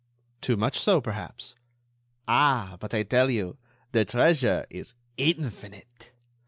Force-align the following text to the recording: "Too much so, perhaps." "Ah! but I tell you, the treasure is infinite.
"Too 0.41 0.57
much 0.57 0.79
so, 0.79 0.99
perhaps." 0.99 1.53
"Ah! 2.27 2.75
but 2.79 2.91
I 2.91 3.03
tell 3.03 3.29
you, 3.29 3.59
the 3.91 4.03
treasure 4.03 4.65
is 4.71 4.95
infinite. 5.15 6.11